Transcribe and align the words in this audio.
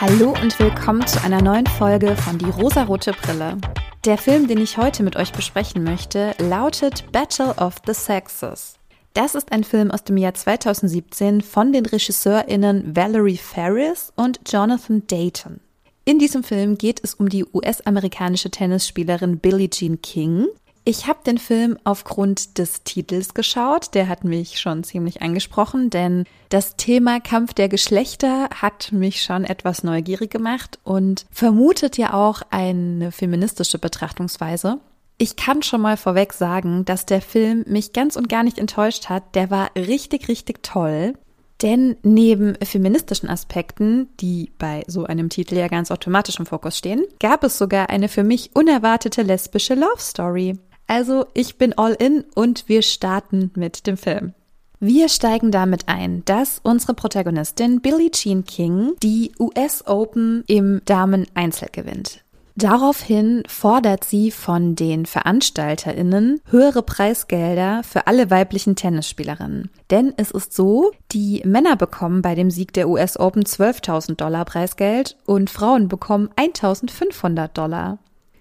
Hallo 0.00 0.32
und 0.40 0.56
willkommen 0.60 1.04
zu 1.08 1.20
einer 1.24 1.42
neuen 1.42 1.66
Folge 1.66 2.14
von 2.14 2.38
Die 2.38 2.44
rosarote 2.44 3.10
Brille. 3.10 3.56
Der 4.04 4.16
Film, 4.16 4.46
den 4.46 4.58
ich 4.58 4.78
heute 4.78 5.02
mit 5.02 5.16
euch 5.16 5.32
besprechen 5.32 5.82
möchte, 5.82 6.36
lautet 6.38 7.10
Battle 7.10 7.52
of 7.56 7.78
the 7.84 7.94
Sexes. 7.94 8.76
Das 9.14 9.34
ist 9.34 9.50
ein 9.50 9.64
Film 9.64 9.90
aus 9.90 10.04
dem 10.04 10.16
Jahr 10.16 10.34
2017 10.34 11.40
von 11.40 11.72
den 11.72 11.84
RegisseurInnen 11.84 12.94
Valerie 12.94 13.38
Ferris 13.38 14.12
und 14.14 14.38
Jonathan 14.46 15.04
Dayton. 15.08 15.58
In 16.04 16.20
diesem 16.20 16.44
Film 16.44 16.78
geht 16.78 17.00
es 17.02 17.14
um 17.14 17.28
die 17.28 17.44
US-amerikanische 17.52 18.52
Tennisspielerin 18.52 19.40
Billie 19.40 19.68
Jean 19.68 20.00
King, 20.00 20.46
ich 20.88 21.06
habe 21.06 21.18
den 21.26 21.36
Film 21.36 21.76
aufgrund 21.84 22.56
des 22.56 22.82
Titels 22.82 23.34
geschaut. 23.34 23.94
Der 23.94 24.08
hat 24.08 24.24
mich 24.24 24.58
schon 24.58 24.84
ziemlich 24.84 25.20
angesprochen, 25.20 25.90
denn 25.90 26.24
das 26.48 26.76
Thema 26.76 27.20
Kampf 27.20 27.52
der 27.52 27.68
Geschlechter 27.68 28.48
hat 28.54 28.90
mich 28.90 29.22
schon 29.22 29.44
etwas 29.44 29.84
neugierig 29.84 30.30
gemacht 30.30 30.78
und 30.84 31.26
vermutet 31.30 31.98
ja 31.98 32.14
auch 32.14 32.40
eine 32.48 33.12
feministische 33.12 33.78
Betrachtungsweise. 33.78 34.78
Ich 35.18 35.36
kann 35.36 35.62
schon 35.62 35.82
mal 35.82 35.98
vorweg 35.98 36.32
sagen, 36.32 36.86
dass 36.86 37.04
der 37.04 37.20
Film 37.20 37.66
mich 37.68 37.92
ganz 37.92 38.16
und 38.16 38.30
gar 38.30 38.42
nicht 38.42 38.56
enttäuscht 38.56 39.10
hat. 39.10 39.34
Der 39.34 39.50
war 39.50 39.68
richtig, 39.76 40.28
richtig 40.28 40.62
toll. 40.62 41.12
Denn 41.60 41.96
neben 42.02 42.54
feministischen 42.64 43.28
Aspekten, 43.28 44.08
die 44.20 44.52
bei 44.58 44.84
so 44.86 45.04
einem 45.04 45.28
Titel 45.28 45.56
ja 45.56 45.68
ganz 45.68 45.90
automatisch 45.90 46.38
im 46.38 46.46
Fokus 46.46 46.78
stehen, 46.78 47.04
gab 47.20 47.44
es 47.44 47.58
sogar 47.58 47.90
eine 47.90 48.08
für 48.08 48.22
mich 48.22 48.52
unerwartete 48.54 49.20
lesbische 49.22 49.74
Love 49.74 49.98
Story. 49.98 50.56
Also 50.88 51.26
ich 51.34 51.56
bin 51.56 51.78
all 51.78 51.92
in 51.92 52.24
und 52.34 52.68
wir 52.68 52.82
starten 52.82 53.52
mit 53.54 53.86
dem 53.86 53.96
Film. 53.96 54.32
Wir 54.80 55.08
steigen 55.08 55.50
damit 55.50 55.88
ein, 55.88 56.24
dass 56.24 56.60
unsere 56.62 56.94
Protagonistin 56.94 57.80
Billie 57.80 58.10
Jean 58.10 58.44
King 58.44 58.94
die 59.02 59.32
US 59.38 59.86
Open 59.86 60.44
im 60.46 60.80
Damen-Einzel 60.84 61.68
gewinnt. 61.70 62.22
Daraufhin 62.54 63.44
fordert 63.46 64.02
sie 64.02 64.32
von 64.32 64.74
den 64.74 65.06
VeranstalterInnen 65.06 66.40
höhere 66.50 66.82
Preisgelder 66.82 67.82
für 67.84 68.08
alle 68.08 68.30
weiblichen 68.30 68.74
Tennisspielerinnen. 68.74 69.70
Denn 69.90 70.12
es 70.16 70.32
ist 70.32 70.54
so, 70.54 70.90
die 71.12 71.42
Männer 71.44 71.76
bekommen 71.76 72.20
bei 72.20 72.34
dem 72.34 72.50
Sieg 72.50 72.72
der 72.72 72.88
US 72.88 73.16
Open 73.16 73.44
12.000 73.44 74.16
Dollar 74.16 74.44
Preisgeld 74.44 75.16
und 75.24 75.50
Frauen 75.50 75.86
bekommen 75.86 76.30
1.500 76.36 77.48
Dollar. 77.48 77.98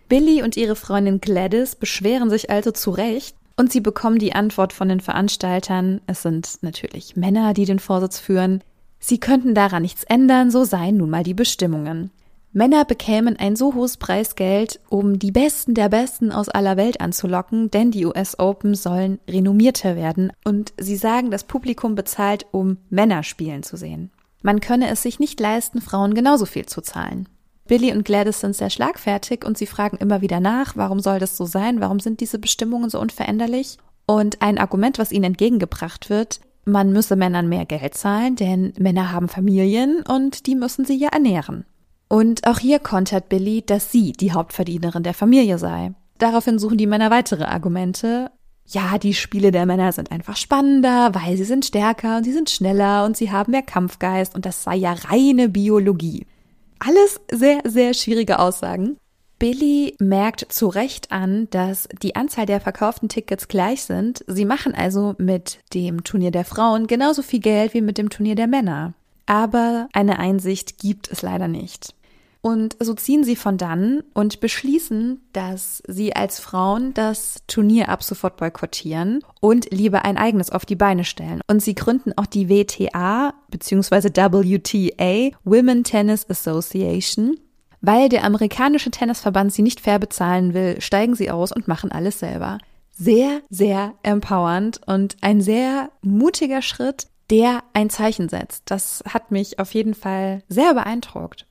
Billy 0.10 0.42
und 0.42 0.56
ihre 0.56 0.76
Freundin 0.76 1.20
Gladys 1.20 1.76
beschweren 1.76 2.30
sich 2.30 2.50
also 2.50 2.72
zu 2.72 2.92
Recht 2.92 3.36
und 3.58 3.72
sie 3.72 3.82
bekommen 3.82 4.20
die 4.20 4.34
Antwort 4.34 4.72
von 4.72 4.88
den 4.88 5.02
Veranstaltern, 5.02 6.00
es 6.08 6.22
sind 6.22 6.60
natürlich 6.62 7.16
Männer, 7.16 7.54
die 7.54 7.66
den 7.66 7.80
Vorsitz 7.80 8.20
führen, 8.20 8.64
sie 9.00 9.20
könnten 9.20 9.54
daran 9.54 9.82
nichts 9.82 10.04
ändern, 10.04 10.52
so 10.52 10.64
seien 10.64 10.98
nun 10.98 11.10
mal 11.10 11.24
die 11.24 11.34
Bestimmungen. 11.34 12.12
Männer 12.54 12.86
bekämen 12.86 13.38
ein 13.38 13.56
so 13.56 13.76
hohes 13.76 13.98
Preisgeld, 13.98 14.80
um 14.90 15.20
die 15.20 15.32
Besten 15.32 15.74
der 15.74 15.90
Besten 15.90 16.32
aus 16.32 16.50
aller 16.50 16.78
Welt 16.78 17.02
anzulocken, 17.02 17.70
denn 17.70 17.92
die 17.92 18.06
US 18.06 18.40
Open 18.40 18.74
sollen 18.74 19.20
renommierter 19.28 19.96
werden 19.96 20.32
und 20.46 20.74
sie 20.80 20.96
sagen, 20.96 21.30
das 21.30 21.44
Publikum 21.44 21.96
bezahlt, 21.96 22.46
um 22.52 22.78
Männer 22.90 23.24
spielen 23.24 23.64
zu 23.64 23.76
sehen. 23.76 24.12
Man 24.42 24.62
könne 24.62 24.90
es 24.90 25.02
sich 25.02 25.20
nicht 25.20 25.40
leisten, 25.40 25.82
Frauen 25.82 26.14
genauso 26.14 26.46
viel 26.46 26.66
zu 26.66 26.82
zahlen. 26.82 27.28
Billy 27.68 27.92
und 27.92 28.06
Gladys 28.06 28.40
sind 28.40 28.56
sehr 28.56 28.70
schlagfertig 28.70 29.46
und 29.46 29.58
sie 29.58 29.68
fragen 29.68 29.98
immer 29.98 30.22
wieder 30.22 30.40
nach, 30.40 30.76
warum 30.76 31.00
soll 31.00 31.20
das 31.20 31.38
so 31.38 31.46
sein? 31.46 31.80
Warum 31.80 32.00
sind 32.00 32.20
diese 32.20 32.40
Bestimmungen 32.40 32.90
so 32.90 33.00
unveränderlich? 33.00 33.78
Und 34.06 34.42
ein 34.42 34.58
Argument, 34.58 35.00
was 35.00 35.12
ihnen 35.12 35.26
entgegengebracht 35.26 36.10
wird, 36.10 36.40
man 36.66 36.92
müsse 36.92 37.16
Männern 37.16 37.48
mehr 37.48 37.66
Geld 37.66 37.96
zahlen, 37.96 38.36
denn 38.36 38.74
Männer 38.78 39.12
haben 39.12 39.30
Familien 39.30 40.04
und 40.08 40.48
die 40.48 40.56
müssen 40.56 40.86
sie 40.86 40.98
ja 40.98 41.10
ernähren. 41.10 41.66
Und 42.10 42.48
auch 42.48 42.60
hier 42.60 42.80
kontert 42.80 43.30
Billy, 43.30 43.64
dass 43.66 43.92
sie 43.92 44.14
die 44.14 44.32
Hauptverdienerin 44.32 45.04
der 45.04 45.14
Familie 45.14 45.58
sei. 45.58 45.94
Daraufhin 46.18 46.60
suchen 46.60 46.78
die 46.78 46.88
Männer 46.88 47.12
weitere 47.12 47.44
Argumente. 47.44 48.32
Ja, 48.66 48.98
die 48.98 49.14
Spiele 49.14 49.52
der 49.52 49.66
Männer 49.66 49.92
sind 49.92 50.12
einfach 50.12 50.36
spannender, 50.36 51.14
weil 51.14 51.38
sie 51.38 51.46
sind 51.46 51.66
stärker 51.66 52.18
und 52.18 52.24
sie 52.24 52.34
sind 52.34 52.50
schneller 52.50 53.06
und 53.06 53.16
sie 53.16 53.32
haben 53.32 53.52
mehr 53.52 53.62
Kampfgeist 53.62 54.36
und 54.36 54.46
das 54.46 54.64
sei 54.64 54.76
ja 54.76 54.94
reine 54.94 55.48
Biologie. 55.48 56.26
Alles 56.80 57.20
sehr, 57.32 57.62
sehr 57.66 57.94
schwierige 57.94 58.40
Aussagen. 58.40 58.98
Billy 59.40 59.96
merkt 60.00 60.52
zu 60.52 60.68
Recht 60.68 61.12
an, 61.12 61.48
dass 61.52 61.88
die 62.02 62.16
Anzahl 62.16 62.48
der 62.48 62.60
verkauften 62.60 63.08
Tickets 63.08 63.48
gleich 63.48 63.84
sind. 63.84 64.24
Sie 64.28 64.46
machen 64.46 64.74
also 64.74 65.14
mit 65.20 65.60
dem 65.74 66.04
Turnier 66.04 66.32
der 66.32 66.46
Frauen 66.46 66.88
genauso 66.88 67.22
viel 67.22 67.40
Geld 67.40 67.74
wie 67.74 67.82
mit 67.82 68.00
dem 68.00 68.10
Turnier 68.10 68.36
der 68.36 68.48
Männer. 68.48 68.94
Aber 69.28 69.90
eine 69.94 70.18
Einsicht 70.18 70.80
gibt 70.80 71.12
es 71.12 71.22
leider 71.22 71.48
nicht. 71.48 71.94
Und 72.42 72.78
so 72.80 72.94
ziehen 72.94 73.24
sie 73.24 73.36
von 73.36 73.58
dann 73.58 74.04
und 74.14 74.40
beschließen, 74.40 75.22
dass 75.34 75.82
sie 75.88 76.16
als 76.16 76.40
Frauen 76.40 76.94
das 76.94 77.44
Turnier 77.48 77.90
ab 77.90 78.04
sofort 78.04 78.38
boykottieren 78.38 79.22
und 79.42 79.72
lieber 79.72 80.06
ein 80.06 80.18
eigenes 80.18 80.50
auf 80.50 80.66
die 80.66 80.76
Beine 80.76 81.04
stellen. 81.04 81.42
Und 81.48 81.62
sie 81.62 81.76
gründen 81.76 82.14
auch 82.16 82.26
die 82.26 82.50
WTA 82.50 83.34
bzw. 83.50 84.10
WTA, 84.10 85.36
Women 85.44 85.84
Tennis 85.84 86.30
Association. 86.30 87.38
Weil 87.82 88.10
der 88.10 88.24
amerikanische 88.24 88.92
Tennisverband 88.92 89.54
sie 89.54 89.62
nicht 89.62 89.82
fair 89.82 90.00
bezahlen 90.00 90.54
will, 90.54 90.82
steigen 90.82 91.16
sie 91.16 91.30
aus 91.30 91.52
und 91.52 91.68
machen 91.68 91.92
alles 91.92 92.20
selber. 92.20 92.58
Sehr, 92.92 93.42
sehr 93.50 93.94
empowernd 94.02 94.82
und 94.88 95.18
ein 95.22 95.42
sehr 95.42 95.92
mutiger 96.02 96.64
Schritt, 96.64 97.08
der 97.30 97.64
ein 97.74 97.90
Zeichen 97.90 98.30
setzt. 98.30 98.64
Das 98.66 99.04
hat 99.08 99.32
mich 99.32 99.60
auf 99.60 99.74
jeden 99.74 99.94
Fall 99.94 100.44
sehr 100.50 100.74
beeindruckt. 100.74 101.46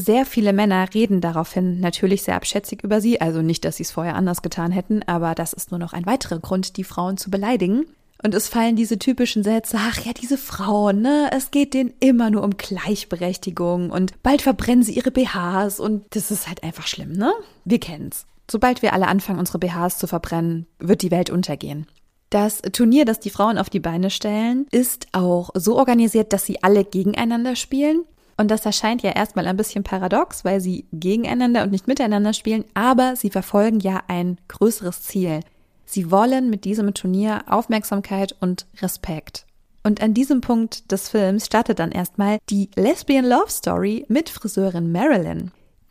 Sehr 0.00 0.24
viele 0.24 0.54
Männer 0.54 0.88
reden 0.94 1.20
daraufhin 1.20 1.78
natürlich 1.78 2.22
sehr 2.22 2.36
abschätzig 2.36 2.82
über 2.82 3.02
sie, 3.02 3.20
also 3.20 3.42
nicht, 3.42 3.66
dass 3.66 3.76
sie 3.76 3.82
es 3.82 3.90
vorher 3.90 4.14
anders 4.14 4.40
getan 4.40 4.72
hätten, 4.72 5.02
aber 5.02 5.34
das 5.34 5.52
ist 5.52 5.72
nur 5.72 5.78
noch 5.78 5.92
ein 5.92 6.06
weiterer 6.06 6.38
Grund, 6.38 6.78
die 6.78 6.84
Frauen 6.84 7.18
zu 7.18 7.30
beleidigen. 7.30 7.84
Und 8.22 8.34
es 8.34 8.48
fallen 8.48 8.76
diese 8.76 8.98
typischen 8.98 9.42
Sätze, 9.42 9.76
ach 9.78 10.00
ja, 10.00 10.12
diese 10.14 10.38
Frauen, 10.38 11.02
ne, 11.02 11.30
es 11.34 11.50
geht 11.50 11.74
denen 11.74 11.92
immer 12.00 12.30
nur 12.30 12.42
um 12.44 12.56
Gleichberechtigung 12.56 13.90
und 13.90 14.22
bald 14.22 14.40
verbrennen 14.40 14.82
sie 14.82 14.94
ihre 14.94 15.10
BHs 15.10 15.80
und 15.80 16.04
das 16.10 16.30
ist 16.30 16.48
halt 16.48 16.62
einfach 16.62 16.86
schlimm, 16.86 17.12
ne? 17.12 17.32
Wir 17.66 17.78
kennen's. 17.78 18.24
Sobald 18.50 18.80
wir 18.80 18.94
alle 18.94 19.06
anfangen, 19.06 19.38
unsere 19.38 19.58
BHs 19.58 19.98
zu 19.98 20.06
verbrennen, 20.06 20.66
wird 20.78 21.02
die 21.02 21.10
Welt 21.10 21.28
untergehen. 21.28 21.86
Das 22.30 22.62
Turnier, 22.72 23.04
das 23.04 23.20
die 23.20 23.30
Frauen 23.30 23.58
auf 23.58 23.68
die 23.68 23.80
Beine 23.80 24.08
stellen, 24.08 24.66
ist 24.70 25.08
auch 25.12 25.50
so 25.54 25.76
organisiert, 25.76 26.32
dass 26.32 26.46
sie 26.46 26.62
alle 26.62 26.84
gegeneinander 26.84 27.54
spielen. 27.54 28.04
Und 28.40 28.50
das 28.50 28.64
erscheint 28.64 29.02
ja 29.02 29.10
erstmal 29.10 29.46
ein 29.46 29.58
bisschen 29.58 29.84
paradox, 29.84 30.46
weil 30.46 30.62
sie 30.62 30.86
gegeneinander 30.94 31.62
und 31.62 31.72
nicht 31.72 31.86
miteinander 31.86 32.32
spielen, 32.32 32.64
aber 32.72 33.14
sie 33.14 33.28
verfolgen 33.28 33.80
ja 33.80 34.02
ein 34.08 34.38
größeres 34.48 35.02
Ziel. 35.02 35.40
Sie 35.84 36.10
wollen 36.10 36.48
mit 36.48 36.64
diesem 36.64 36.94
Turnier 36.94 37.42
Aufmerksamkeit 37.48 38.34
und 38.40 38.64
Respekt. 38.80 39.44
Und 39.82 40.02
an 40.02 40.14
diesem 40.14 40.40
Punkt 40.40 40.90
des 40.90 41.10
Films 41.10 41.44
startet 41.44 41.80
dann 41.80 41.92
erstmal 41.92 42.38
die 42.48 42.70
Lesbian 42.76 43.26
Love 43.26 43.50
Story 43.50 44.06
mit 44.08 44.30
Friseurin 44.30 44.90
Marilyn. 44.90 45.50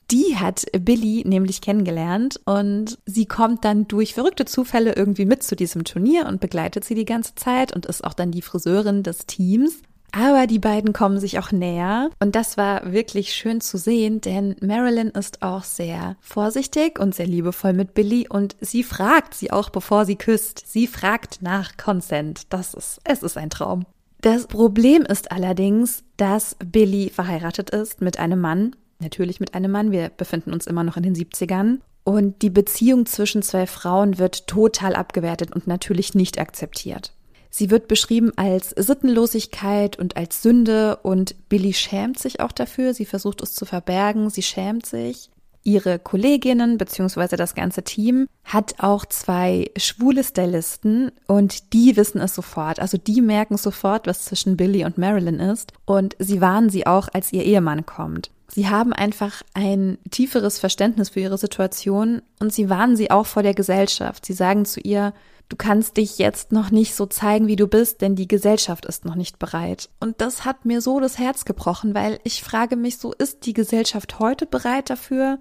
Die 0.10 0.36
hat 0.36 0.66
Billy 0.72 1.24
nämlich 1.28 1.62
kennengelernt 1.62 2.40
und 2.46 2.98
sie 3.06 3.28
kommt 3.28 3.64
dann 3.64 3.88
durch 3.88 4.16
verrückte 4.16 4.46
Zufälle 4.46 4.96
irgendwie 4.96 5.26
mit 5.26 5.44
zu 5.44 5.56
diesem 5.56 5.84
Turnier 5.84 6.26
und 6.26 6.42
begleitet 6.42 6.84
sie 6.84 6.96
die 6.96 7.06
ganze 7.06 7.36
Zeit 7.36 7.76
und 7.76 7.86
ist 7.86 8.04
auch 8.04 8.16
dann 8.16 8.32
die 8.32 8.42
Friseurin 8.42 9.04
des 9.04 9.28
Teams. 9.28 9.84
Aber 10.12 10.48
die 10.48 10.60
beiden 10.60 10.94
kommen 10.94 11.20
sich 11.20 11.40
auch 11.40 11.52
näher 11.52 12.10
und 12.20 12.36
das 12.36 12.58
war 12.58 12.92
wirklich 12.92 13.34
schön 13.34 13.62
zu 13.62 13.78
sehen, 13.78 14.22
denn 14.22 14.56
Marilyn 14.62 15.10
ist 15.10 15.42
auch 15.42 15.64
sehr 15.64 16.16
vorsichtig 16.20 17.00
und 17.00 17.14
sehr 17.14 17.28
liebevoll 17.28 17.74
mit 17.74 17.94
Billy 17.94 18.28
und 18.28 18.56
sie 18.60 18.84
fragt 18.84 19.34
sie 19.34 19.52
auch, 19.52 19.70
bevor 19.70 20.06
sie 20.06 20.16
küsst. 20.16 20.64
Sie 20.68 20.88
fragt 20.88 21.42
nach 21.42 21.78
Consent. 21.78 22.52
Das 22.52 22.74
ist, 22.74 23.00
es 23.04 23.24
ist 23.24 23.38
ein 23.38 23.50
Traum. 23.50 23.86
Das 24.22 24.48
Problem 24.48 25.04
ist 25.04 25.32
allerdings, 25.32 26.04
dass 26.18 26.58
Billy 26.60 27.10
verheiratet 27.10 27.70
ist 27.70 28.02
mit 28.02 28.20
einem 28.20 28.42
Mann, 28.42 28.76
natürlich 29.00 29.40
mit 29.40 29.54
einem 29.54 29.72
Mann. 29.72 29.92
Wir 29.92 30.10
befinden 30.10 30.52
uns 30.52 30.68
immer 30.68 30.84
noch 30.84 30.98
in 30.98 31.04
den 31.04 31.16
70ern. 31.16 31.80
Und 32.04 32.42
die 32.42 32.50
Beziehung 32.50 33.06
zwischen 33.06 33.44
zwei 33.44 33.68
Frauen 33.68 34.18
wird 34.18 34.48
total 34.48 34.96
abgewertet 34.96 35.54
und 35.54 35.68
natürlich 35.68 36.16
nicht 36.16 36.40
akzeptiert. 36.40 37.14
Sie 37.50 37.72
wird 37.72 37.88
beschrieben 37.88 38.32
als 38.36 38.70
Sittenlosigkeit 38.70 39.98
und 39.98 40.18
als 40.18 40.42
Sünde 40.42 40.98
und 40.98 41.50
Billy 41.50 41.74
schämt 41.74 42.20
sich 42.20 42.40
auch 42.40 42.52
dafür. 42.52 42.94
Sie 42.94 43.06
versucht 43.06 43.42
es 43.42 43.56
zu 43.56 43.66
verbergen. 43.66 44.30
Sie 44.30 44.44
schämt 44.44 44.86
sich. 44.86 45.30
Ihre 45.64 46.00
Kolleginnen 46.00 46.78
bzw. 46.78 47.36
das 47.36 47.54
ganze 47.54 47.84
Team 47.84 48.28
hat 48.44 48.76
auch 48.80 49.06
zwei 49.06 49.70
schwule 49.78 50.24
Stylisten 50.24 51.12
und 51.28 51.74
die 51.74 51.98
wissen 51.98 52.22
es 52.22 52.34
sofort. 52.34 52.80
Also 52.80 52.98
die 52.98 53.22
merken 53.22 53.58
sofort, 53.58 54.08
was 54.08 54.26
zwischen 54.26 54.56
Billy 54.56 54.86
und 54.86 54.98
Marilyn 54.98 55.40
ist 55.40 55.74
und 55.86 56.16
sie 56.18 56.40
warnen 56.40 56.70
sie 56.70 56.88
auch, 56.88 57.10
als 57.12 57.34
ihr 57.34 57.44
Ehemann 57.44 57.86
kommt. 57.86 58.32
Sie 58.52 58.68
haben 58.68 58.94
einfach 58.94 59.44
ein 59.54 59.98
tieferes 60.10 60.60
Verständnis 60.60 61.10
für 61.10 61.20
ihre 61.20 61.38
Situation 61.38 62.22
und 62.40 62.52
sie 62.52 62.70
warnen 62.70 62.96
sie 62.96 63.12
auch 63.12 63.26
vor 63.26 63.44
der 63.44 63.54
Gesellschaft. 63.54 64.26
Sie 64.26 64.34
sagen 64.34 64.66
zu 64.66 64.80
ihr, 64.80 65.14
du 65.50 65.56
kannst 65.56 65.98
dich 65.98 66.18
jetzt 66.18 66.52
noch 66.52 66.72
nicht 66.72 66.96
so 66.96 67.06
zeigen, 67.06 67.48
wie 67.48 67.56
du 67.56 67.68
bist, 67.68 68.02
denn 68.02 68.16
die 68.16 68.28
Gesellschaft 68.28 68.86
ist 68.86 69.06
noch 69.06 69.16
nicht 69.16 69.38
bereit. 69.38 69.90
Und 70.00 70.22
das 70.22 70.46
hat 70.46 70.66
mir 70.66 70.82
so 70.82 71.00
das 71.00 71.20
Herz 71.20 71.46
gebrochen, 71.46 71.94
weil 71.94 72.20
ich 72.24 72.44
frage 72.44 72.76
mich 72.76 72.98
so, 72.98 73.14
ist 73.14 73.46
die 73.46 73.54
Gesellschaft 73.54 74.20
heute 74.20 74.46
bereit 74.46 74.90
dafür? 74.90 75.40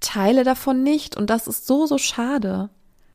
Teile 0.00 0.44
davon 0.44 0.82
nicht 0.82 1.16
und 1.16 1.30
das 1.30 1.46
ist 1.46 1.66
so, 1.66 1.86
so 1.86 1.98
schade. 1.98 2.70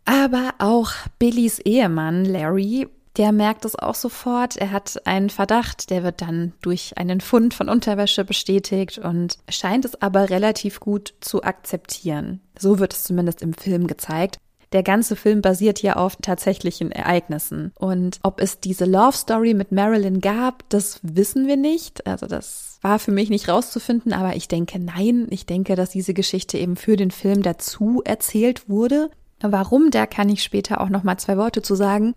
Aber 0.05 0.53
auch 0.59 0.91
Billys 1.17 1.59
Ehemann 1.59 2.25
Larry, 2.25 2.87
der 3.17 3.31
merkt 3.31 3.65
es 3.65 3.75
auch 3.75 3.95
sofort. 3.95 4.57
Er 4.57 4.71
hat 4.71 5.05
einen 5.05 5.29
Verdacht, 5.29 5.89
der 5.89 6.03
wird 6.03 6.21
dann 6.21 6.53
durch 6.61 6.97
einen 6.97 7.21
Fund 7.21 7.53
von 7.53 7.69
Unterwäsche 7.69 8.25
bestätigt 8.25 8.97
und 8.97 9.37
scheint 9.49 9.85
es 9.85 10.01
aber 10.01 10.29
relativ 10.29 10.79
gut 10.79 11.13
zu 11.21 11.43
akzeptieren. 11.43 12.41
So 12.57 12.79
wird 12.79 12.93
es 12.93 13.03
zumindest 13.03 13.41
im 13.41 13.53
Film 13.53 13.87
gezeigt. 13.87 14.37
Der 14.71 14.83
ganze 14.83 15.15
Film 15.15 15.41
basiert 15.41 15.81
ja 15.81 15.95
auf 15.95 16.17
tatsächlichen 16.17 16.91
Ereignissen. 16.91 17.71
Und 17.75 18.19
ob 18.23 18.41
es 18.41 18.59
diese 18.59 18.85
Love 18.85 19.15
Story 19.15 19.53
mit 19.53 19.71
Marilyn 19.71 20.19
gab, 20.19 20.67
das 20.69 20.99
wissen 21.01 21.47
wir 21.47 21.55
nicht. 21.55 22.05
Also 22.07 22.25
das 22.25 22.79
war 22.81 22.99
für 22.99 23.11
mich 23.11 23.29
nicht 23.29 23.47
rauszufinden, 23.47 24.11
aber 24.11 24.35
ich 24.35 24.49
denke 24.49 24.79
nein. 24.79 25.27
Ich 25.29 25.45
denke, 25.45 25.75
dass 25.75 25.91
diese 25.91 26.13
Geschichte 26.13 26.57
eben 26.57 26.75
für 26.75 26.97
den 26.97 27.11
Film 27.11 27.41
dazu 27.41 28.01
erzählt 28.03 28.67
wurde. 28.67 29.11
Warum, 29.39 29.91
da 29.91 30.05
kann 30.05 30.29
ich 30.29 30.43
später 30.43 30.81
auch 30.81 30.89
noch 30.89 31.03
mal 31.03 31.17
zwei 31.17 31.37
Worte 31.37 31.61
zu 31.61 31.75
sagen. 31.75 32.13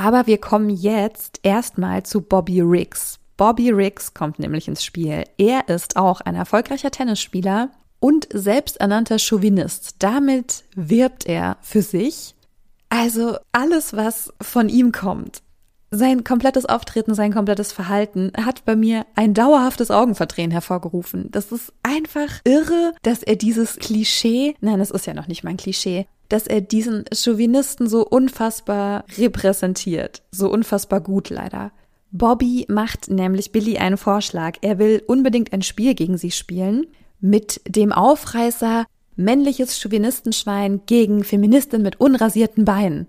Aber 0.00 0.26
wir 0.26 0.38
kommen 0.38 0.70
jetzt 0.70 1.40
erstmal 1.42 2.04
zu 2.04 2.22
Bobby 2.22 2.62
Riggs. 2.62 3.18
Bobby 3.36 3.68
Riggs 3.68 4.14
kommt 4.14 4.38
nämlich 4.38 4.66
ins 4.66 4.82
Spiel. 4.82 5.24
Er 5.36 5.68
ist 5.68 5.96
auch 5.96 6.22
ein 6.22 6.36
erfolgreicher 6.36 6.90
Tennisspieler 6.90 7.68
und 7.98 8.26
selbsternannter 8.32 9.18
Chauvinist. 9.18 9.96
Damit 9.98 10.64
wirbt 10.74 11.26
er 11.26 11.58
für 11.60 11.82
sich. 11.82 12.34
Also 12.88 13.36
alles, 13.52 13.94
was 13.94 14.32
von 14.40 14.70
ihm 14.70 14.90
kommt, 14.90 15.42
sein 15.90 16.24
komplettes 16.24 16.64
Auftreten, 16.64 17.14
sein 17.14 17.34
komplettes 17.34 17.70
Verhalten 17.70 18.32
hat 18.42 18.64
bei 18.64 18.76
mir 18.76 19.04
ein 19.16 19.34
dauerhaftes 19.34 19.90
Augenverdrehen 19.90 20.50
hervorgerufen. 20.50 21.30
Das 21.30 21.52
ist 21.52 21.74
einfach 21.82 22.40
irre, 22.44 22.94
dass 23.02 23.22
er 23.22 23.36
dieses 23.36 23.76
Klischee, 23.76 24.54
nein, 24.62 24.80
es 24.80 24.92
ist 24.92 25.06
ja 25.06 25.12
noch 25.12 25.28
nicht 25.28 25.44
mein 25.44 25.58
Klischee, 25.58 26.06
dass 26.30 26.46
er 26.46 26.62
diesen 26.62 27.04
Chauvinisten 27.12 27.86
so 27.88 28.06
unfassbar 28.06 29.04
repräsentiert. 29.18 30.22
So 30.30 30.50
unfassbar 30.50 31.00
gut 31.00 31.28
leider. 31.28 31.72
Bobby 32.12 32.64
macht 32.68 33.10
nämlich 33.10 33.52
Billy 33.52 33.78
einen 33.78 33.96
Vorschlag. 33.96 34.56
Er 34.62 34.78
will 34.78 35.02
unbedingt 35.06 35.52
ein 35.52 35.62
Spiel 35.62 35.94
gegen 35.94 36.16
sie 36.16 36.30
spielen 36.30 36.86
mit 37.20 37.60
dem 37.68 37.92
Aufreißer 37.92 38.86
männliches 39.16 39.78
Chauvinistenschwein 39.78 40.82
gegen 40.86 41.24
Feministin 41.24 41.82
mit 41.82 42.00
unrasierten 42.00 42.64
Beinen. 42.64 43.06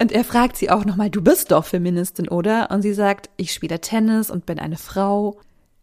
Und 0.00 0.12
er 0.12 0.24
fragt 0.24 0.56
sie 0.56 0.70
auch 0.70 0.84
nochmal, 0.84 1.10
du 1.10 1.22
bist 1.22 1.52
doch 1.52 1.64
Feministin, 1.64 2.28
oder? 2.28 2.70
Und 2.70 2.82
sie 2.82 2.92
sagt, 2.92 3.30
ich 3.36 3.52
spiele 3.52 3.80
Tennis 3.80 4.30
und 4.30 4.44
bin 4.44 4.58
eine 4.58 4.76
Frau. 4.76 5.38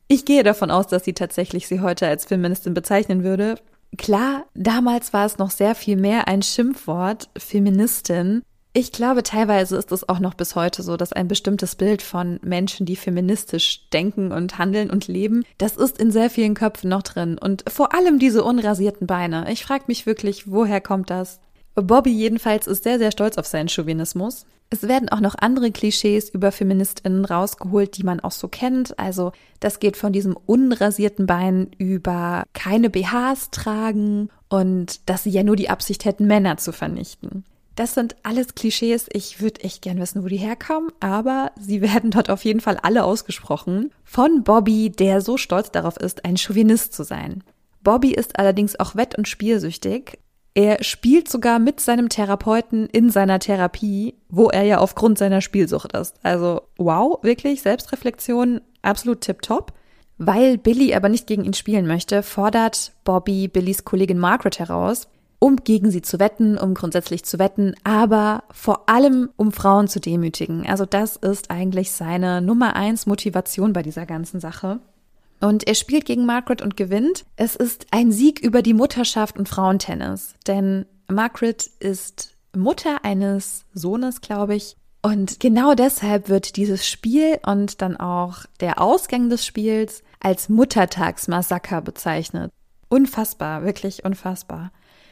Ich 0.08 0.26
gehe 0.26 0.44
davon 0.44 0.70
aus, 0.70 0.88
dass 0.88 1.06
sie 1.06 1.14
tatsächlich 1.14 1.68
sie 1.68 1.80
heute 1.80 2.08
als 2.08 2.26
Feministin 2.26 2.74
bezeichnen 2.74 3.24
würde. 3.24 3.56
Klar, 3.98 4.46
damals 4.54 5.14
war 5.14 5.26
es 5.26 5.38
noch 5.38 5.52
sehr 5.52 5.76
viel 5.76 5.98
mehr 5.98 6.28
ein 6.28 6.42
Schimpfwort, 6.42 7.30
Feministin. 7.38 8.42
Ich 8.74 8.94
glaube, 8.94 9.22
teilweise 9.22 9.76
ist 9.76 9.92
es 9.92 10.08
auch 10.08 10.20
noch 10.20 10.34
bis 10.34 10.56
heute 10.56 10.82
so, 10.82 10.96
dass 10.96 11.12
ein 11.12 11.28
bestimmtes 11.28 11.76
Bild 11.76 12.02
von 12.02 12.40
Menschen, 12.42 12.86
die 12.86 12.96
feministisch 12.96 13.90
denken 13.90 14.32
und 14.32 14.58
handeln 14.58 14.90
und 14.90 15.10
leben, 15.10 15.44
das 15.58 15.76
ist 15.76 16.00
in 16.00 16.10
sehr 16.10 16.30
vielen 16.30 16.54
Köpfen 16.54 16.90
noch 16.90 17.04
drin. 17.04 17.38
Und 17.38 17.66
vor 17.70 17.94
allem 17.94 18.18
diese 18.18 18.46
unrasierten 18.46 19.08
Beine. 19.08 19.52
Ich 19.52 19.66
frage 19.66 19.84
mich 19.88 20.06
wirklich, 20.06 20.50
woher 20.50 20.80
kommt 20.80 21.10
das? 21.10 21.42
Bobby 21.76 22.12
jedenfalls 22.12 22.66
ist 22.66 22.84
sehr, 22.84 22.98
sehr 22.98 23.12
stolz 23.12 23.38
auf 23.38 23.46
seinen 23.46 23.68
Chauvinismus. 23.68 24.46
Es 24.74 24.88
werden 24.88 25.10
auch 25.10 25.20
noch 25.20 25.36
andere 25.38 25.70
Klischees 25.70 26.30
über 26.30 26.54
Feministinnen 26.54 27.26
rausgeholt, 27.26 27.98
die 27.98 28.04
man 28.04 28.22
auch 28.22 28.32
so 28.32 28.48
kennt. 28.48 28.98
Also 28.98 29.34
das 29.60 29.80
geht 29.80 29.98
von 29.98 30.14
diesem 30.14 30.38
unrasierten 30.46 31.26
Bein 31.26 31.72
über 31.78 32.46
keine 32.54 32.90
BHs 32.90 33.52
tragen 33.52 34.30
und 34.48 35.10
dass 35.10 35.24
sie 35.24 35.30
ja 35.30 35.44
nur 35.44 35.58
die 35.58 35.70
Absicht 35.70 36.06
hätten, 36.06 36.26
Männer 36.26 36.56
zu 36.56 36.72
vernichten. 36.72 37.44
Das 37.76 37.96
sind 37.96 38.16
alles 38.24 38.56
Klischees. 38.56 39.08
Ich 39.12 39.42
würde 39.42 39.62
echt 39.62 39.82
gern 39.82 40.00
wissen, 40.00 40.24
wo 40.24 40.28
die 40.28 40.38
herkommen, 40.38 40.90
aber 41.02 41.52
sie 41.60 41.82
werden 41.94 42.10
dort 42.10 42.30
auf 42.30 42.46
jeden 42.46 42.62
Fall 42.62 42.78
alle 42.78 43.04
ausgesprochen. 43.04 43.92
Von 44.06 44.46
Bobby, 44.46 44.90
der 44.90 45.20
so 45.20 45.36
stolz 45.36 45.72
darauf 45.72 45.98
ist, 45.98 46.24
ein 46.24 46.38
Chauvinist 46.38 46.94
zu 46.94 47.04
sein. 47.04 47.44
Bobby 47.84 48.14
ist 48.14 48.40
allerdings 48.40 48.80
auch 48.80 48.96
wett- 48.96 49.18
und 49.18 49.28
spielsüchtig. 49.28 50.18
Er 50.54 50.84
spielt 50.84 51.30
sogar 51.30 51.60
mit 51.60 51.80
seinem 51.80 52.10
Therapeuten 52.10 52.88
in 52.88 53.10
seiner 53.10 53.40
Therapie, 53.40 54.16
wo 54.30 54.50
er 54.50 54.64
ja 54.64 54.80
aufgrund 54.80 55.18
seiner 55.18 55.40
Spielsucht 55.40 55.94
ist. 55.96 56.16
Also 56.24 56.64
wow, 56.78 57.20
wirklich, 57.24 57.62
Selbstreflexion, 57.62 58.60
absolut 58.82 59.22
tipptopp. 59.22 59.74
Weil 60.18 60.58
Billy 60.58 60.94
aber 60.94 61.10
nicht 61.10 61.26
gegen 61.26 61.46
ihn 61.46 61.54
spielen 61.54 61.88
möchte, 61.88 62.22
fordert 62.22 62.92
Bobby 63.06 63.48
Billys 63.48 63.86
Kollegin 63.86 64.20
Margaret 64.20 64.60
heraus, 64.60 65.08
um 65.40 65.56
gegen 65.56 65.90
sie 65.90 66.04
zu 66.04 66.20
wetten, 66.20 66.60
um 66.60 66.76
grundsätzlich 66.76 67.26
zu 67.26 67.40
wetten, 67.40 67.74
aber 67.84 68.44
vor 68.52 68.88
allem 68.88 69.32
um 69.38 69.52
Frauen 69.52 69.88
zu 69.88 70.00
demütigen. 70.00 70.68
Also 70.68 70.86
das 70.86 71.16
ist 71.16 71.50
eigentlich 71.50 71.92
seine 71.92 72.42
Nummer 72.42 72.76
eins 72.76 73.08
Motivation 73.08 73.74
bei 73.74 73.82
dieser 73.82 74.06
ganzen 74.06 74.40
Sache. 74.40 74.80
Und 75.42 75.68
er 75.68 75.76
spielt 75.76 76.06
gegen 76.06 76.26
Margaret 76.26 76.62
und 76.62 76.78
gewinnt. 76.78 77.26
Es 77.36 77.56
ist 77.56 77.88
ein 77.92 78.12
Sieg 78.12 78.40
über 78.40 78.62
die 78.62 78.76
Mutterschaft 78.76 79.38
und 79.38 79.50
Frauentennis, 79.50 80.36
denn 80.48 80.86
Margaret 81.08 81.70
ist 81.80 82.36
Mutter 82.56 83.04
eines 83.04 83.66
Sohnes, 83.74 84.22
glaube 84.22 84.56
ich. 84.56 84.76
Und 85.02 85.40
genau 85.40 85.74
deshalb 85.74 86.30
wird 86.30 86.58
dieses 86.58 86.88
Spiel 86.88 87.40
und 87.46 87.82
dann 87.82 87.98
auch 87.98 88.46
der 88.60 88.80
Ausgang 88.80 89.30
des 89.30 89.46
Spiels 89.46 90.04
als 90.20 90.48
Muttertagsmassaker 90.48 91.82
bezeichnet. 91.82 92.52
Unfassbar, 92.88 93.64
wirklich 93.64 94.06
unfassbar. 94.06 94.72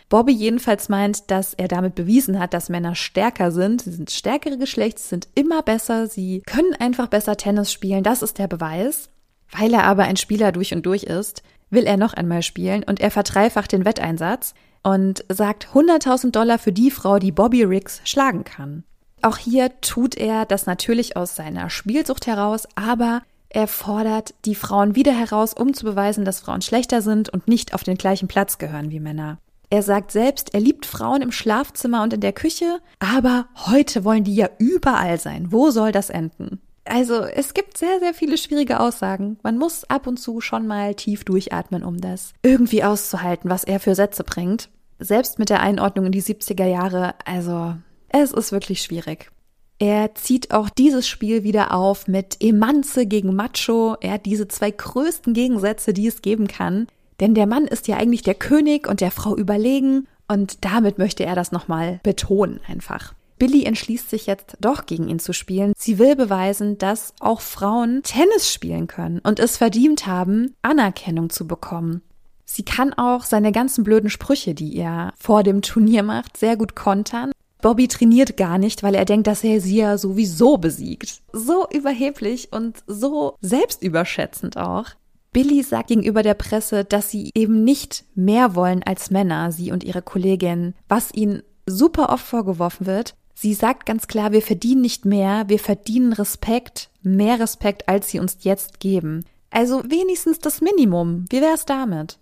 Bobby 0.10 0.32
jedenfalls 0.32 0.90
meint, 0.90 1.32
dass 1.32 1.54
er 1.54 1.68
damit 1.68 1.96
bewiesen 1.96 2.40
hat, 2.40 2.54
dass 2.54 2.70
Männer 2.70 2.96
stärker 2.96 3.52
sind. 3.52 3.82
Sie 3.82 3.92
sind 3.92 4.12
stärkere 4.12 4.58
Geschlechts, 4.58 5.10
sind 5.10 5.28
immer 5.34 5.62
besser, 5.64 6.08
sie 6.08 6.42
können 6.46 6.74
einfach 6.76 7.08
besser 7.08 7.38
Tennis 7.38 7.72
spielen. 7.72 8.04
Das 8.04 8.22
ist 8.22 8.38
der 8.38 8.48
Beweis. 8.48 9.10
Weil 9.52 9.74
er 9.74 9.84
aber 9.86 10.04
ein 10.04 10.18
Spieler 10.18 10.52
durch 10.52 10.74
und 10.74 10.86
durch 10.86 11.04
ist, 11.04 11.44
will 11.70 11.86
er 11.86 11.98
noch 11.98 12.14
einmal 12.14 12.44
spielen 12.44 12.84
und 12.84 13.00
er 13.00 13.12
verdreifacht 13.12 13.72
den 13.72 13.86
Wetteinsatz 13.86 14.54
und 14.84 15.24
sagt 15.30 15.68
100.000 15.74 16.32
Dollar 16.32 16.60
für 16.60 16.72
die 16.72 16.92
Frau, 16.92 17.20
die 17.20 17.32
Bobby 17.32 17.64
Riggs 17.64 18.02
schlagen 18.06 18.44
kann. 18.44 18.84
Auch 19.22 19.38
hier 19.38 19.82
tut 19.82 20.16
er 20.16 20.46
das 20.46 20.66
natürlich 20.66 21.18
aus 21.18 21.36
seiner 21.36 21.70
Spielsucht 21.70 22.28
heraus, 22.28 22.68
aber 22.76 23.22
er 23.50 23.68
fordert 23.68 24.34
die 24.46 24.56
Frauen 24.56 24.96
wieder 24.96 25.12
heraus, 25.12 25.54
um 25.54 25.74
zu 25.74 25.84
beweisen, 25.84 26.24
dass 26.24 26.40
Frauen 26.40 26.62
schlechter 26.62 27.02
sind 27.02 27.30
und 27.30 27.48
nicht 27.48 27.74
auf 27.74 27.84
den 27.84 27.98
gleichen 27.98 28.28
Platz 28.28 28.60
gehören 28.60 28.92
wie 28.92 29.00
Männer. 29.00 29.40
Er 29.72 29.84
sagt 29.84 30.12
selbst, 30.12 30.54
er 30.54 30.62
liebt 30.62 30.86
Frauen 30.86 31.22
im 31.22 31.32
Schlafzimmer 31.32 32.02
und 32.02 32.14
in 32.14 32.22
der 32.22 32.34
Küche, 32.34 32.80
aber 33.00 33.48
heute 33.68 34.04
wollen 34.04 34.24
die 34.24 34.36
ja 34.36 34.50
überall 34.58 35.20
sein. 35.20 35.52
Wo 35.52 35.70
soll 35.70 35.92
das 35.92 36.10
enden? 36.10 36.60
Also 36.90 37.22
es 37.22 37.54
gibt 37.54 37.78
sehr, 37.78 38.00
sehr 38.00 38.14
viele 38.14 38.38
schwierige 38.38 38.80
Aussagen. 38.80 39.38
Man 39.44 39.58
muss 39.58 39.84
ab 39.86 40.08
und 40.08 40.18
zu 40.18 40.42
schon 40.42 40.66
mal 40.66 40.96
tief 40.96 41.24
durchatmen, 41.24 41.84
um 41.84 42.02
das 42.02 42.34
irgendwie 42.42 42.84
auszuhalten, 42.84 43.50
was 43.50 43.64
er 43.64 43.80
für 43.80 43.94
Sätze 43.94 44.24
bringt. 44.24 44.70
Selbst 44.98 45.40
mit 45.40 45.50
der 45.50 45.62
Einordnung 45.62 46.08
in 46.08 46.12
die 46.12 46.24
70er 46.24 46.66
Jahre, 46.66 47.14
also 47.26 47.76
es 48.10 48.32
ist 48.32 48.52
wirklich 48.52 48.82
schwierig. 48.82 49.32
Er 49.78 50.14
zieht 50.16 50.52
auch 50.52 50.70
dieses 50.70 51.08
Spiel 51.08 51.44
wieder 51.44 51.74
auf 51.74 52.08
mit 52.08 52.38
Emanze 52.42 53.06
gegen 53.06 53.34
Macho. 53.34 53.96
Er 54.02 54.14
hat 54.14 54.26
diese 54.26 54.48
zwei 54.50 54.72
größten 54.72 55.34
Gegensätze, 55.34 55.94
die 55.94 56.08
es 56.08 56.22
geben 56.22 56.48
kann. 56.48 56.88
Denn 57.22 57.34
der 57.34 57.48
Mann 57.48 57.66
ist 57.66 57.88
ja 57.88 57.98
eigentlich 57.98 58.24
der 58.24 58.36
König 58.36 58.88
und 58.88 59.00
der 59.00 59.12
Frau 59.12 59.38
überlegen 59.38 60.08
und 60.28 60.64
damit 60.64 60.98
möchte 60.98 61.26
er 61.26 61.36
das 61.36 61.52
nochmal 61.52 62.00
betonen 62.04 62.60
einfach. 62.68 63.14
Billy 63.40 63.64
entschließt 63.64 64.10
sich 64.10 64.28
jetzt 64.28 64.58
doch 64.60 64.86
gegen 64.86 65.08
ihn 65.08 65.20
zu 65.20 65.34
spielen. 65.34 65.74
Sie 65.78 65.98
will 65.98 66.16
beweisen, 66.16 66.78
dass 66.78 67.14
auch 67.20 67.42
Frauen 67.42 68.04
Tennis 68.04 68.52
spielen 68.52 68.88
können 68.88 69.20
und 69.20 69.40
es 69.40 69.58
verdient 69.58 70.06
haben, 70.06 70.56
Anerkennung 70.62 71.30
zu 71.30 71.48
bekommen. 71.48 72.02
Sie 72.46 72.64
kann 72.64 72.94
auch 72.94 73.24
seine 73.24 73.52
ganzen 73.52 73.84
blöden 73.84 74.10
Sprüche, 74.10 74.54
die 74.54 74.76
er 74.76 75.14
vor 75.18 75.44
dem 75.44 75.62
Turnier 75.62 76.04
macht, 76.04 76.38
sehr 76.38 76.58
gut 76.58 76.76
kontern. 76.76 77.32
Bobby 77.62 77.88
trainiert 77.88 78.38
gar 78.38 78.58
nicht, 78.58 78.84
weil 78.84 78.96
er 78.96 79.06
denkt, 79.06 79.28
dass 79.28 79.44
er 79.44 79.62
sie 79.62 79.78
ja 79.78 79.98
sowieso 79.98 80.58
besiegt. 80.58 81.22
So 81.34 81.68
überheblich 81.70 82.52
und 82.52 82.84
so 82.88 83.36
selbstüberschätzend 83.42 84.58
auch. 84.58 84.86
Billy 85.32 85.62
sagt 85.62 85.90
gegenüber 85.90 86.24
der 86.24 86.34
Presse, 86.34 86.86
dass 86.86 87.12
sie 87.12 87.32
eben 87.36 87.64
nicht 87.64 88.06
mehr 88.16 88.56
wollen 88.56 88.82
als 88.84 89.12
Männer, 89.12 89.52
sie 89.52 89.72
und 89.72 89.84
ihre 89.84 90.02
Kollegin, 90.02 90.74
was 90.88 91.14
ihnen 91.14 91.44
super 91.68 92.10
oft 92.10 92.26
vorgeworfen 92.26 92.88
wird. 92.88 93.14
Sie 93.42 93.54
sagt 93.54 93.86
ganz 93.86 94.08
klar, 94.08 94.34
wir 94.34 94.42
verdienen 94.42 94.82
nicht 94.82 95.06
mehr, 95.06 95.46
wir 95.48 95.60
verdienen 95.60 96.12
Respekt, 96.12 96.90
mehr 97.04 97.40
Respekt, 97.40 97.88
als 97.88 98.10
sie 98.10 98.20
uns 98.20 98.40
jetzt 98.42 98.82
geben. 98.82 99.24
Also 99.50 99.82
wenigstens 99.86 100.40
das 100.40 100.60
Minimum. 100.60 101.24
Wie 101.30 101.40
wär's 101.40 101.66
damit? 101.66 102.20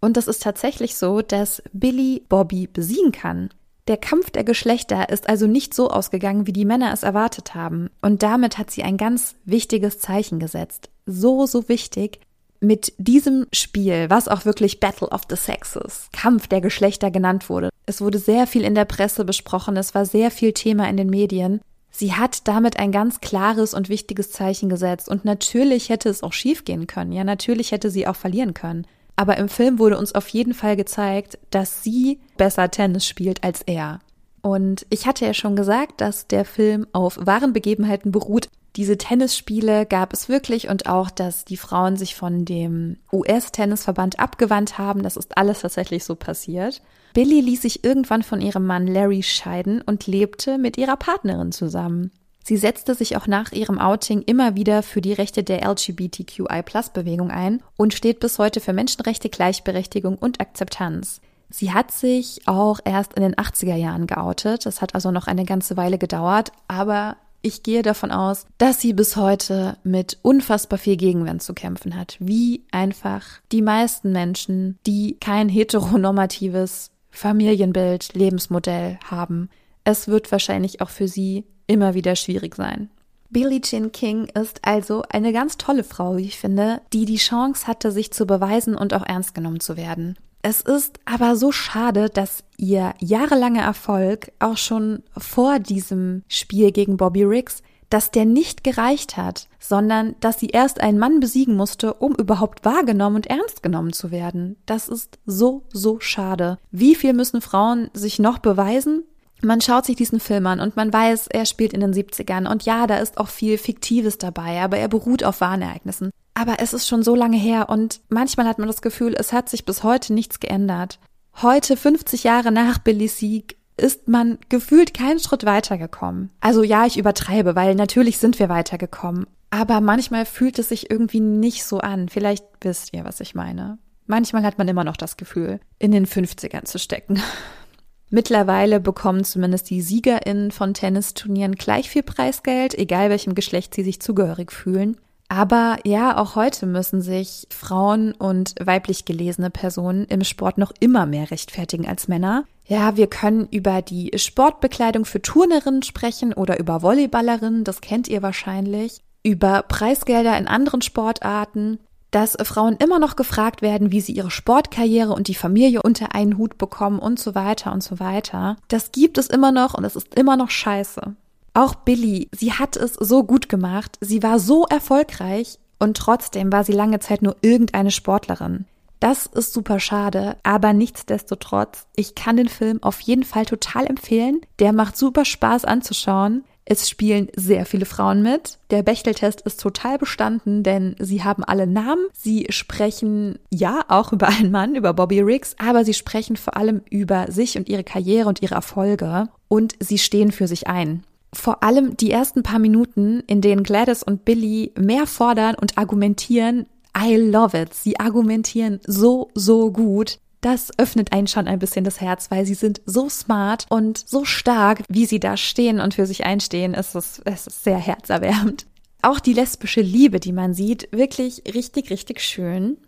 Und 0.00 0.16
das 0.16 0.28
ist 0.28 0.44
tatsächlich 0.44 0.94
so, 0.94 1.22
dass 1.22 1.60
Billy 1.72 2.22
Bobby 2.28 2.68
besiegen 2.68 3.10
kann. 3.10 3.50
Der 3.88 3.96
Kampf 3.96 4.30
der 4.30 4.44
Geschlechter 4.44 5.08
ist 5.08 5.28
also 5.28 5.48
nicht 5.48 5.74
so 5.74 5.90
ausgegangen, 5.90 6.46
wie 6.46 6.52
die 6.52 6.64
Männer 6.64 6.92
es 6.92 7.02
erwartet 7.02 7.56
haben. 7.56 7.90
Und 8.00 8.22
damit 8.22 8.56
hat 8.56 8.70
sie 8.70 8.84
ein 8.84 8.96
ganz 8.96 9.34
wichtiges 9.44 9.98
Zeichen 9.98 10.38
gesetzt. 10.38 10.88
So, 11.04 11.46
so 11.46 11.68
wichtig. 11.68 12.20
Mit 12.60 12.92
diesem 12.98 13.46
Spiel, 13.52 14.10
was 14.10 14.28
auch 14.28 14.44
wirklich 14.44 14.80
Battle 14.80 15.08
of 15.08 15.22
the 15.30 15.36
Sexes, 15.36 16.08
Kampf 16.12 16.46
der 16.46 16.60
Geschlechter 16.60 17.10
genannt 17.10 17.48
wurde. 17.48 17.70
Es 17.86 18.00
wurde 18.00 18.18
sehr 18.18 18.46
viel 18.46 18.62
in 18.62 18.74
der 18.74 18.84
Presse 18.84 19.24
besprochen, 19.24 19.76
es 19.76 19.94
war 19.94 20.04
sehr 20.04 20.30
viel 20.30 20.52
Thema 20.52 20.88
in 20.88 20.98
den 20.98 21.08
Medien. 21.08 21.60
Sie 21.90 22.14
hat 22.14 22.46
damit 22.46 22.78
ein 22.78 22.92
ganz 22.92 23.20
klares 23.20 23.74
und 23.74 23.88
wichtiges 23.88 24.30
Zeichen 24.30 24.68
gesetzt. 24.68 25.08
Und 25.08 25.24
natürlich 25.24 25.88
hätte 25.88 26.08
es 26.08 26.22
auch 26.22 26.32
schiefgehen 26.32 26.86
können. 26.86 27.12
Ja, 27.12 27.24
natürlich 27.24 27.72
hätte 27.72 27.90
sie 27.90 28.06
auch 28.06 28.16
verlieren 28.16 28.54
können. 28.54 28.86
Aber 29.16 29.36
im 29.36 29.48
Film 29.48 29.78
wurde 29.78 29.98
uns 29.98 30.14
auf 30.14 30.28
jeden 30.28 30.54
Fall 30.54 30.76
gezeigt, 30.76 31.38
dass 31.50 31.82
sie 31.82 32.20
besser 32.36 32.70
Tennis 32.70 33.06
spielt 33.06 33.44
als 33.44 33.62
er. 33.62 34.00
Und 34.42 34.86
ich 34.88 35.06
hatte 35.06 35.26
ja 35.26 35.34
schon 35.34 35.56
gesagt, 35.56 36.00
dass 36.00 36.26
der 36.26 36.44
Film 36.44 36.86
auf 36.92 37.18
wahren 37.20 37.52
Begebenheiten 37.52 38.12
beruht. 38.12 38.48
Diese 38.76 38.96
Tennisspiele 38.96 39.84
gab 39.84 40.12
es 40.12 40.28
wirklich 40.28 40.68
und 40.68 40.88
auch, 40.88 41.10
dass 41.10 41.44
die 41.44 41.56
Frauen 41.56 41.96
sich 41.96 42.14
von 42.14 42.44
dem 42.44 42.98
US-Tennisverband 43.12 44.20
abgewandt 44.20 44.78
haben. 44.78 45.02
Das 45.02 45.16
ist 45.16 45.36
alles 45.36 45.60
tatsächlich 45.60 46.04
so 46.04 46.14
passiert. 46.14 46.80
Billy 47.12 47.40
ließ 47.40 47.62
sich 47.62 47.84
irgendwann 47.84 48.22
von 48.22 48.40
ihrem 48.40 48.66
Mann 48.66 48.86
Larry 48.86 49.22
scheiden 49.22 49.82
und 49.82 50.06
lebte 50.06 50.58
mit 50.58 50.78
ihrer 50.78 50.96
Partnerin 50.96 51.50
zusammen. 51.50 52.12
Sie 52.44 52.56
setzte 52.56 52.94
sich 52.94 53.16
auch 53.16 53.26
nach 53.26 53.52
ihrem 53.52 53.78
Outing 53.78 54.22
immer 54.22 54.54
wieder 54.54 54.82
für 54.82 55.00
die 55.00 55.12
Rechte 55.12 55.42
der 55.42 55.68
LGBTQI-Plus-Bewegung 55.68 57.30
ein 57.30 57.62
und 57.76 57.92
steht 57.92 58.20
bis 58.20 58.38
heute 58.38 58.60
für 58.60 58.72
Menschenrechte, 58.72 59.28
Gleichberechtigung 59.28 60.16
und 60.16 60.40
Akzeptanz. 60.40 61.20
Sie 61.50 61.72
hat 61.72 61.90
sich 61.90 62.42
auch 62.46 62.78
erst 62.84 63.14
in 63.14 63.22
den 63.22 63.34
80er 63.34 63.74
Jahren 63.74 64.06
geoutet. 64.06 64.64
Das 64.66 64.80
hat 64.80 64.94
also 64.94 65.10
noch 65.10 65.26
eine 65.26 65.44
ganze 65.44 65.76
Weile 65.76 65.98
gedauert, 65.98 66.52
aber 66.68 67.16
ich 67.42 67.62
gehe 67.62 67.82
davon 67.82 68.10
aus, 68.10 68.46
dass 68.58 68.80
sie 68.80 68.92
bis 68.92 69.16
heute 69.16 69.78
mit 69.82 70.18
unfassbar 70.22 70.78
viel 70.78 70.96
Gegenwind 70.96 71.42
zu 71.42 71.54
kämpfen 71.54 71.96
hat. 71.96 72.16
Wie 72.20 72.64
einfach 72.70 73.24
die 73.52 73.62
meisten 73.62 74.12
Menschen, 74.12 74.78
die 74.86 75.16
kein 75.20 75.48
heteronormatives 75.48 76.90
Familienbild, 77.10 78.14
Lebensmodell 78.14 78.98
haben. 79.04 79.50
Es 79.84 80.08
wird 80.08 80.30
wahrscheinlich 80.30 80.80
auch 80.80 80.90
für 80.90 81.08
sie 81.08 81.44
immer 81.66 81.94
wieder 81.94 82.16
schwierig 82.16 82.54
sein. 82.54 82.90
Billie 83.30 83.60
Jean 83.60 83.92
King 83.92 84.26
ist 84.26 84.60
also 84.62 85.04
eine 85.08 85.32
ganz 85.32 85.56
tolle 85.56 85.84
Frau, 85.84 86.16
wie 86.16 86.24
ich 86.24 86.38
finde, 86.38 86.80
die 86.92 87.04
die 87.04 87.16
Chance 87.16 87.66
hatte, 87.66 87.92
sich 87.92 88.12
zu 88.12 88.26
beweisen 88.26 88.74
und 88.74 88.92
auch 88.92 89.06
ernst 89.06 89.34
genommen 89.34 89.60
zu 89.60 89.76
werden. 89.76 90.16
Es 90.42 90.62
ist 90.62 91.00
aber 91.04 91.36
so 91.36 91.52
schade, 91.52 92.08
dass 92.08 92.44
ihr 92.56 92.94
jahrelanger 92.98 93.62
Erfolg 93.62 94.32
auch 94.38 94.56
schon 94.56 95.02
vor 95.16 95.58
diesem 95.58 96.22
Spiel 96.28 96.72
gegen 96.72 96.96
Bobby 96.96 97.24
Riggs, 97.24 97.62
dass 97.90 98.10
der 98.10 98.24
nicht 98.24 98.64
gereicht 98.64 99.16
hat, 99.16 99.48
sondern 99.58 100.14
dass 100.20 100.38
sie 100.38 100.48
erst 100.48 100.80
einen 100.80 100.98
Mann 100.98 101.20
besiegen 101.20 101.56
musste, 101.56 101.94
um 101.94 102.14
überhaupt 102.14 102.64
wahrgenommen 102.64 103.16
und 103.16 103.26
ernst 103.26 103.62
genommen 103.62 103.92
zu 103.92 104.10
werden. 104.10 104.56
Das 104.64 104.88
ist 104.88 105.18
so, 105.26 105.64
so 105.72 106.00
schade. 106.00 106.58
Wie 106.70 106.94
viel 106.94 107.12
müssen 107.12 107.40
Frauen 107.40 107.90
sich 107.92 108.18
noch 108.18 108.38
beweisen, 108.38 109.02
man 109.42 109.60
schaut 109.60 109.86
sich 109.86 109.96
diesen 109.96 110.20
Film 110.20 110.46
an 110.46 110.60
und 110.60 110.76
man 110.76 110.92
weiß, 110.92 111.28
er 111.28 111.46
spielt 111.46 111.72
in 111.72 111.80
den 111.80 111.94
70ern 111.94 112.50
und 112.50 112.64
ja, 112.64 112.86
da 112.86 112.98
ist 112.98 113.18
auch 113.18 113.28
viel 113.28 113.56
Fiktives 113.58 114.18
dabei, 114.18 114.60
aber 114.60 114.76
er 114.76 114.88
beruht 114.88 115.24
auf 115.24 115.40
wahren 115.40 115.62
Ereignissen. 115.62 116.10
Aber 116.34 116.56
es 116.60 116.72
ist 116.72 116.88
schon 116.88 117.02
so 117.02 117.14
lange 117.14 117.36
her 117.36 117.68
und 117.68 118.00
manchmal 118.08 118.46
hat 118.46 118.58
man 118.58 118.68
das 118.68 118.82
Gefühl, 118.82 119.14
es 119.18 119.32
hat 119.32 119.48
sich 119.48 119.64
bis 119.64 119.82
heute 119.82 120.14
nichts 120.14 120.40
geändert. 120.40 120.98
Heute, 121.42 121.76
50 121.76 122.24
Jahre 122.24 122.52
nach 122.52 122.78
Billys 122.78 123.18
Sieg, 123.18 123.56
ist 123.76 124.08
man 124.08 124.38
gefühlt 124.48 124.94
keinen 124.94 125.20
Schritt 125.20 125.44
weitergekommen. 125.44 126.30
Also 126.40 126.62
ja, 126.62 126.86
ich 126.86 126.98
übertreibe, 126.98 127.56
weil 127.56 127.74
natürlich 127.74 128.18
sind 128.18 128.38
wir 128.38 128.48
weitergekommen. 128.48 129.26
Aber 129.50 129.80
manchmal 129.80 130.26
fühlt 130.26 130.58
es 130.58 130.68
sich 130.68 130.90
irgendwie 130.90 131.20
nicht 131.20 131.64
so 131.64 131.78
an. 131.78 132.08
Vielleicht 132.08 132.44
wisst 132.60 132.92
ihr, 132.92 133.04
was 133.04 133.20
ich 133.20 133.34
meine. 133.34 133.78
Manchmal 134.06 134.44
hat 134.44 134.58
man 134.58 134.68
immer 134.68 134.84
noch 134.84 134.96
das 134.96 135.16
Gefühl, 135.16 135.60
in 135.78 135.92
den 135.92 136.06
50ern 136.06 136.64
zu 136.64 136.78
stecken. 136.78 137.20
Mittlerweile 138.10 138.80
bekommen 138.80 139.24
zumindest 139.24 139.70
die 139.70 139.80
SiegerInnen 139.80 140.50
von 140.50 140.74
Tennisturnieren 140.74 141.54
gleich 141.54 141.88
viel 141.88 142.02
Preisgeld, 142.02 142.76
egal 142.76 143.08
welchem 143.08 143.36
Geschlecht 143.36 143.72
sie 143.72 143.84
sich 143.84 144.00
zugehörig 144.00 144.50
fühlen. 144.50 144.96
Aber 145.30 145.78
ja, 145.84 146.18
auch 146.18 146.34
heute 146.34 146.66
müssen 146.66 147.02
sich 147.02 147.46
Frauen 147.50 148.10
und 148.10 148.56
weiblich 148.60 149.04
gelesene 149.04 149.48
Personen 149.48 150.04
im 150.06 150.24
Sport 150.24 150.58
noch 150.58 150.72
immer 150.80 151.06
mehr 151.06 151.30
rechtfertigen 151.30 151.86
als 151.86 152.08
Männer. 152.08 152.46
Ja, 152.66 152.96
wir 152.96 153.06
können 153.06 153.46
über 153.52 153.80
die 153.80 154.10
Sportbekleidung 154.16 155.04
für 155.04 155.22
Turnerinnen 155.22 155.84
sprechen 155.84 156.32
oder 156.32 156.58
über 156.58 156.82
Volleyballerinnen, 156.82 157.62
das 157.62 157.80
kennt 157.80 158.08
ihr 158.08 158.22
wahrscheinlich, 158.22 159.02
über 159.22 159.62
Preisgelder 159.62 160.36
in 160.36 160.48
anderen 160.48 160.82
Sportarten, 160.82 161.78
dass 162.10 162.36
Frauen 162.42 162.76
immer 162.82 162.98
noch 162.98 163.14
gefragt 163.14 163.62
werden, 163.62 163.92
wie 163.92 164.00
sie 164.00 164.12
ihre 164.12 164.32
Sportkarriere 164.32 165.12
und 165.12 165.28
die 165.28 165.36
Familie 165.36 165.82
unter 165.82 166.12
einen 166.12 166.38
Hut 166.38 166.58
bekommen 166.58 166.98
und 166.98 167.20
so 167.20 167.36
weiter 167.36 167.72
und 167.72 167.84
so 167.84 168.00
weiter. 168.00 168.56
Das 168.66 168.90
gibt 168.90 169.16
es 169.16 169.28
immer 169.28 169.52
noch 169.52 169.74
und 169.74 169.84
es 169.84 169.94
ist 169.94 170.12
immer 170.16 170.36
noch 170.36 170.50
scheiße. 170.50 171.14
Auch 171.54 171.74
Billy, 171.74 172.28
sie 172.32 172.52
hat 172.52 172.76
es 172.76 172.94
so 172.94 173.24
gut 173.24 173.48
gemacht, 173.48 173.98
sie 174.00 174.22
war 174.22 174.38
so 174.38 174.66
erfolgreich 174.66 175.58
und 175.78 175.96
trotzdem 175.96 176.52
war 176.52 176.64
sie 176.64 176.72
lange 176.72 177.00
Zeit 177.00 177.22
nur 177.22 177.36
irgendeine 177.42 177.90
Sportlerin. 177.90 178.66
Das 179.00 179.24
ist 179.24 179.54
super 179.54 179.80
schade, 179.80 180.36
aber 180.42 180.74
nichtsdestotrotz, 180.74 181.86
ich 181.96 182.14
kann 182.14 182.36
den 182.36 182.48
Film 182.48 182.82
auf 182.82 183.00
jeden 183.00 183.24
Fall 183.24 183.46
total 183.46 183.86
empfehlen. 183.86 184.42
Der 184.58 184.74
macht 184.74 184.96
super 184.96 185.24
Spaß 185.24 185.64
anzuschauen. 185.64 186.44
Es 186.66 186.88
spielen 186.88 187.28
sehr 187.34 187.64
viele 187.64 187.86
Frauen 187.86 188.22
mit. 188.22 188.58
Der 188.70 188.82
Bechteltest 188.82 189.40
ist 189.40 189.58
total 189.58 189.98
bestanden, 189.98 190.62
denn 190.62 190.94
sie 191.00 191.24
haben 191.24 191.42
alle 191.42 191.66
Namen. 191.66 192.04
Sie 192.12 192.46
sprechen 192.50 193.38
ja 193.50 193.80
auch 193.88 194.12
über 194.12 194.28
einen 194.28 194.50
Mann, 194.52 194.76
über 194.76 194.92
Bobby 194.92 195.20
Riggs, 195.20 195.56
aber 195.58 195.84
sie 195.84 195.94
sprechen 195.94 196.36
vor 196.36 196.56
allem 196.56 196.82
über 196.90 197.32
sich 197.32 197.56
und 197.56 197.70
ihre 197.70 197.82
Karriere 197.82 198.28
und 198.28 198.42
ihre 198.42 198.54
Erfolge 198.54 199.30
und 199.48 199.74
sie 199.80 199.98
stehen 199.98 200.30
für 200.30 200.46
sich 200.46 200.68
ein. 200.68 201.02
Vor 201.32 201.62
allem 201.62 201.96
die 201.96 202.10
ersten 202.10 202.42
paar 202.42 202.58
Minuten, 202.58 203.22
in 203.26 203.40
denen 203.40 203.62
Gladys 203.62 204.02
und 204.02 204.24
Billy 204.24 204.72
mehr 204.78 205.06
fordern 205.06 205.54
und 205.54 205.78
argumentieren, 205.78 206.66
I 206.96 207.16
love 207.16 207.56
it. 207.56 207.72
Sie 207.72 208.00
argumentieren 208.00 208.80
so, 208.84 209.30
so 209.34 209.70
gut 209.70 210.18
das 210.40 210.70
öffnet 210.78 211.12
einen 211.12 211.26
schon 211.26 211.46
ein 211.46 211.58
bisschen 211.58 211.84
das 211.84 212.00
Herz, 212.00 212.30
weil 212.30 212.46
sie 212.46 212.54
sind 212.54 212.80
so 212.86 213.08
smart 213.08 213.66
und 213.68 213.98
so 213.98 214.24
stark, 214.24 214.82
wie 214.88 215.06
sie 215.06 215.20
da 215.20 215.36
stehen 215.36 215.80
und 215.80 215.94
für 215.94 216.06
sich 216.06 216.24
einstehen. 216.24 216.74
Es 216.74 216.94
ist, 216.94 217.22
es 217.24 217.46
ist 217.46 217.64
sehr 217.64 217.78
herzerwärmend. 217.78 218.66
Auch 219.02 219.20
die 219.20 219.32
lesbische 219.32 219.80
Liebe, 219.80 220.20
die 220.20 220.32
man 220.32 220.54
sieht, 220.54 220.88
wirklich 220.92 221.42
richtig, 221.54 221.90
richtig 221.90 222.20
schön. 222.20 222.78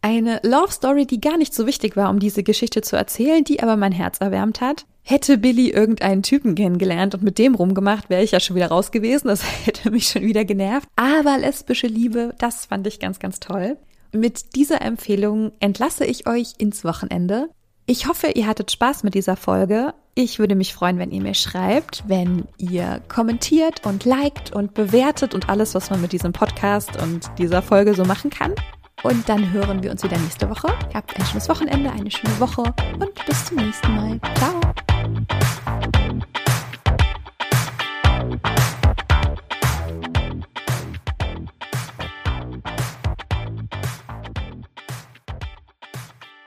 Eine 0.00 0.40
Love 0.44 0.72
Story, 0.72 1.06
die 1.06 1.20
gar 1.20 1.36
nicht 1.36 1.54
so 1.54 1.66
wichtig 1.66 1.96
war, 1.96 2.10
um 2.10 2.20
diese 2.20 2.42
Geschichte 2.42 2.82
zu 2.82 2.96
erzählen, 2.96 3.42
die 3.42 3.62
aber 3.62 3.76
mein 3.76 3.92
Herz 3.92 4.18
erwärmt 4.18 4.60
hat. 4.60 4.86
Hätte 5.10 5.38
Billy 5.38 5.70
irgendeinen 5.70 6.22
Typen 6.22 6.54
kennengelernt 6.54 7.14
und 7.14 7.22
mit 7.22 7.38
dem 7.38 7.54
rumgemacht, 7.54 8.10
wäre 8.10 8.22
ich 8.22 8.32
ja 8.32 8.40
schon 8.40 8.56
wieder 8.56 8.68
raus 8.68 8.90
gewesen. 8.90 9.28
Das 9.28 9.42
hätte 9.64 9.90
mich 9.90 10.08
schon 10.08 10.20
wieder 10.20 10.44
genervt. 10.44 10.86
Aber 10.96 11.38
lesbische 11.38 11.86
Liebe, 11.86 12.34
das 12.38 12.66
fand 12.66 12.86
ich 12.86 13.00
ganz, 13.00 13.18
ganz 13.18 13.40
toll. 13.40 13.78
Mit 14.12 14.54
dieser 14.54 14.82
Empfehlung 14.82 15.52
entlasse 15.60 16.04
ich 16.04 16.28
euch 16.28 16.52
ins 16.58 16.84
Wochenende. 16.84 17.48
Ich 17.86 18.06
hoffe, 18.06 18.32
ihr 18.34 18.46
hattet 18.46 18.70
Spaß 18.70 19.02
mit 19.02 19.14
dieser 19.14 19.36
Folge. 19.36 19.94
Ich 20.14 20.38
würde 20.38 20.54
mich 20.54 20.74
freuen, 20.74 20.98
wenn 20.98 21.10
ihr 21.10 21.22
mir 21.22 21.32
schreibt, 21.32 22.04
wenn 22.06 22.44
ihr 22.58 23.00
kommentiert 23.08 23.86
und 23.86 24.04
liked 24.04 24.52
und 24.52 24.74
bewertet 24.74 25.34
und 25.34 25.48
alles, 25.48 25.74
was 25.74 25.88
man 25.88 26.02
mit 26.02 26.12
diesem 26.12 26.32
Podcast 26.32 27.00
und 27.02 27.30
dieser 27.38 27.62
Folge 27.62 27.94
so 27.94 28.04
machen 28.04 28.28
kann. 28.28 28.54
Und 29.02 29.26
dann 29.26 29.52
hören 29.52 29.82
wir 29.82 29.90
uns 29.90 30.02
wieder 30.02 30.18
nächste 30.18 30.50
Woche. 30.50 30.68
Habt 30.92 31.18
ein 31.18 31.24
schönes 31.24 31.48
Wochenende, 31.48 31.90
eine 31.90 32.10
schöne 32.10 32.38
Woche 32.38 32.62
und 33.00 33.26
bis 33.26 33.46
zum 33.46 33.56
nächsten 33.56 33.94
Mal. 33.94 34.20
Ciao. 34.36 34.57